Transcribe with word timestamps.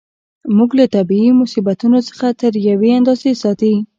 موږ 0.57 0.69
له 0.79 0.85
طبیعي 0.95 1.31
مصیبتونو 1.41 1.99
څخه 2.09 2.27
تر 2.41 2.53
یوې 2.69 2.91
اندازې 2.99 3.31
ساتي. 3.41 3.73